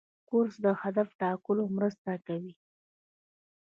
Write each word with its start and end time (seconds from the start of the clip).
کورس 0.29 0.53
د 0.65 0.67
هدف 0.81 1.07
ټاکلو 1.21 1.63
مرسته 1.77 2.11
کوي. 2.27 2.53